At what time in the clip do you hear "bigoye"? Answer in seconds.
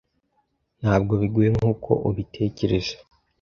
1.21-1.49